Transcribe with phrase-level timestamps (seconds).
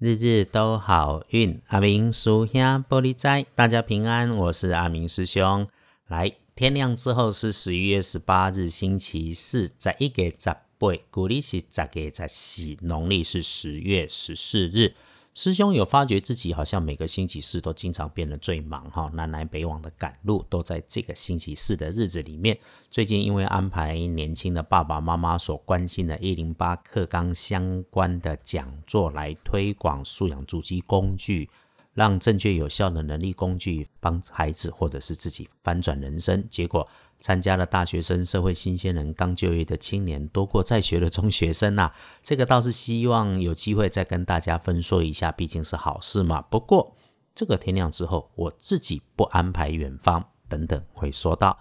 [0.00, 5.66] 日日都好运，阿明叔兄玻璃斋，大家平安，我是阿明师兄。
[6.06, 14.94] 来，天亮之后是十一月十八日，星期四，在一个十八，古历是十个十四，农历是十月十四日。
[15.34, 22.58] 师兄有发觉自己好像每个星期四都经常变得最忙哈，南来北往的赶路都在这个星期四的日子里面。
[22.90, 31.48] 最近因为安排年轻的爸爸妈妈所关心的“一零八课纲”相关的讲座来推广素养主机工具，
[31.98, 36.88] 让正确有效的能力工具帮孩子或者是自己翻转人生，结果。
[37.20, 41.90] 参加了大学生、社会新鲜人、刚就业的青年多过在学的中学生呐，
[42.22, 46.40] 这个倒是希望有机会再跟大家分说一下，毕竟是好事嘛。
[46.42, 46.94] 不过
[47.34, 51.58] 这个天亮之后，我自己不安排远方，等等会说到。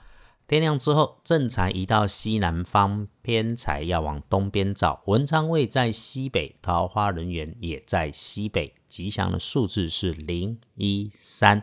[0.48, 5.02] 天亮之后，正财移到西南方，偏财要往东边找。
[5.08, 11.62] 文昌位在西北，桃花人员也在西北，吉祥的数字是零一三。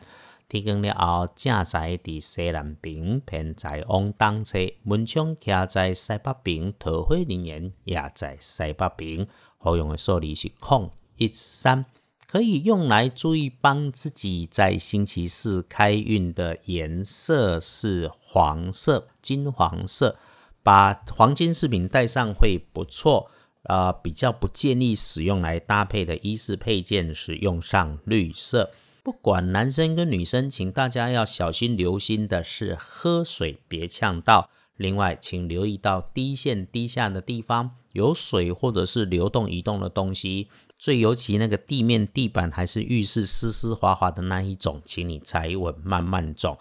[0.48, 9.26] 天光了后，正在伫西南边，偏财往东侧；门窗徛在西北边，桃花人员也在西北边。
[9.56, 11.86] 好用的数字是空一三，
[12.34, 20.16] 可以用来注意帮自己在星期四开运的颜色是黄色、金黄色，
[20.60, 23.30] 把黄金饰品戴上会不错。
[23.62, 28.72] 啊，比较不建议使用来搭配的衣饰配件是用上绿色。
[29.04, 34.50] 不管男生跟女生，请大家要小心留心的是喝水别呛到。
[34.76, 40.48] 另外，请留意到滴线滴下的地方有水或者是流动移动的东西。
[40.78, 46.58] 最尤其那个地面、地板还是浴室湿湿滑滑的那一种，请你踩稳慢慢走。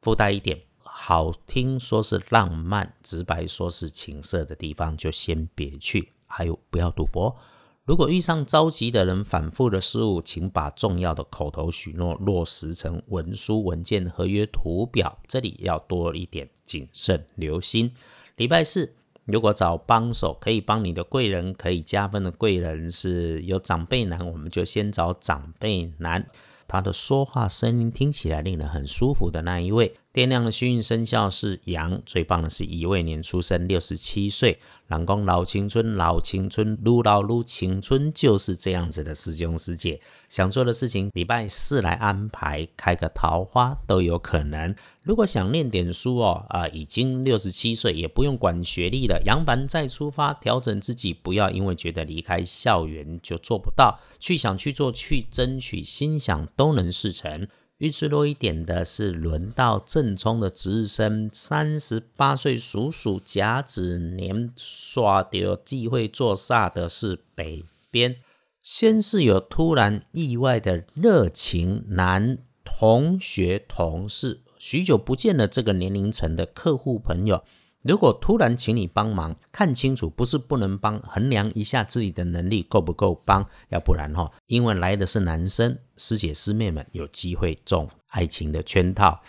[0.00, 6.10] 附带一点，好听说是浪漫，直白说是情色的地方就先别去。
[6.26, 7.36] 还有，不要赌博。
[7.84, 17.92] 如果遇上着急的人，反复的失误，请把重要的口头许诺落实成文书、文件、合约、图表，这里要多一点谨慎留心。
[18.36, 18.94] 礼拜四，
[19.26, 26.26] 如果找帮手可以帮你的贵人，可以加分的贵人是有长辈男，我们就先找长辈男，
[26.66, 29.96] 他的说话声音听起来令人很舒服的那一位。
[30.12, 34.58] 天亮的幸运生肖是羊，最棒的是乙未年出生，六十七岁。
[34.88, 40.00] 老公老青春，老青春，撸老撸青春，就是这样子的师兄师姐。
[40.28, 44.74] 想做的事情，礼拜四来安排，开个桃花都有可能。
[45.04, 49.22] 如果想念点书哦，啊，已经六十七岁，也不用管学历了。
[49.24, 57.46] 扬帆再出发，调整自己，不要因为觉得离开校园就做不到，去想去做，去争取，心想都能事成。
[57.80, 68.16] 运势弱一点的是轮到正冲的值日生，三十八岁属鼠甲子年，刷掉忌讳做煞的是北边。
[68.62, 77.42] 先是有突然意外的热情男同学同事，许久不见的这个年龄层的客户朋友。
[77.82, 89.20] 如果突然请你帮忙，看清楚不是不能帮，衡量一下自己的能力够不够帮，要不然哈，因为来的是男生，师姐师妹们有机会中爱情的圈套，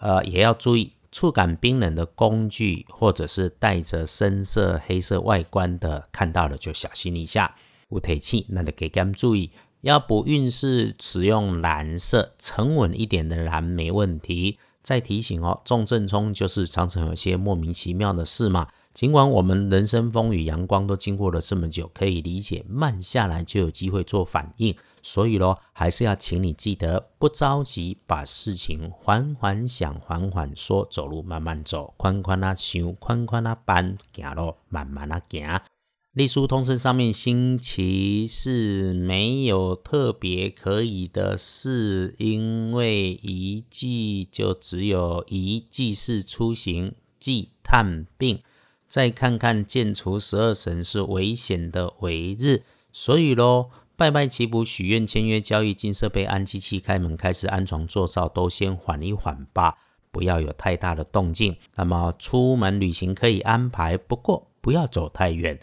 [0.00, 7.56] 呃，也要注意触感冰冷的工具，或者是带着深色黑色外观的，看到了就小心一下。
[7.88, 14.58] 无铁器，那就给他们注意，要不运势使用蓝色，沉稳一点的蓝没问题。
[14.88, 18.66] 再提醒哦，重正冲就是常常有些莫名其妙的事嘛。
[18.94, 24.74] 尽管我们人生风雨阳光都经过了这么久，可以理解，慢下来就有机会做反应。
[25.02, 35.60] 所以咯，还是要请你记得不着急，把事情缓缓想，缓缓说，走路慢慢走，宽宽啊想，宽宽啊搬，行路慢慢啊行。
[36.18, 48.40] 隶书通身上面星期四没有特别可以的事，因为一季就只有一季是出行忌探病。
[48.88, 59.76] 再看看建除十二神是危险的尾日，所以咯，拜拜祈福许愿签约交易进设备安机器开门开始安床做灶都先缓一缓吧，
[60.10, 61.56] 不要有太大的动静。
[61.76, 65.56] 那么出门旅行可以安排，不过不要走太远。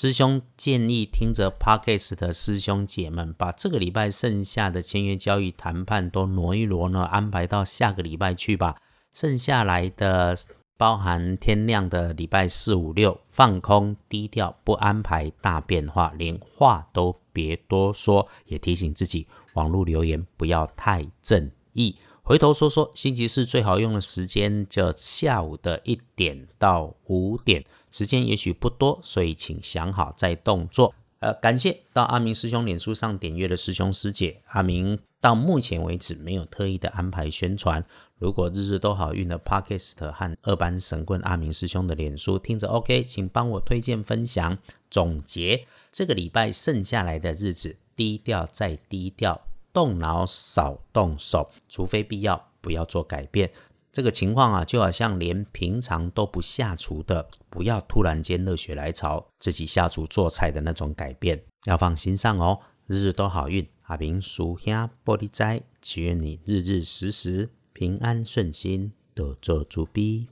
[0.00, 8.76] 师兄建议听着 Podcast 的师兄姐们，把这个礼拜剩下的签约交易谈判都挪一挪呢，安排到下个礼拜去吧。
[9.12, 10.38] 剩下来的
[10.76, 18.28] 包含天亮的礼拜四、五、六，放空低调，不安排大变化，连话都别多说。
[18.44, 21.96] 也提醒自己，网络留言不要太正义。
[22.28, 27.64] 回头说说，星期四最好用的时间就下午的一点到五点。
[27.90, 30.94] 时间也许不多，所以请想好再动作。
[31.20, 34.42] 呃，感谢到阿明师兄脸书上点阅的师兄师姐。
[34.48, 37.82] 阿明到目前为止没有特意的安排宣传。
[38.18, 44.58] 如果日日都好运的 Podcast 和二班神棍阿明师兄的脸书听着 OK，请帮我推荐分享。
[44.90, 49.40] 总结这个礼拜剩下来的日子，低调再低调，
[49.72, 53.50] 动脑少动手，除非必要，不要做改变。
[53.90, 62.60] 这个情况啊，就好像连平常都不下厨的，不要突然间热血来潮，自己下厨做菜的那种改变，要放心上哦。
[62.86, 70.28] 日日都好运，阿明叔兄玻璃斋，祈愿你日日时时平安顺心，多做主逼。